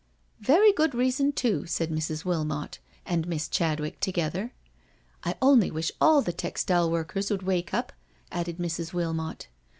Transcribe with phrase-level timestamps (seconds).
[0.41, 2.25] •'*" Very good reason too," said Mrs.
[2.25, 4.51] Wilmot and Miss Chadwick together."
[5.23, 7.93] I only wish all the textile work ers would wake up,"
[8.31, 8.93] added Mrs.
[8.93, 9.47] Wilmot.